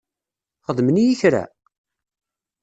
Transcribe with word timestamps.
Xedmen-iyi 0.65 1.15
kra? 1.21 1.43